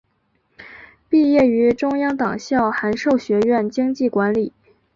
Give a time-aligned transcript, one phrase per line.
[1.07, 4.51] 毕业于中央党校函授学院经济管理。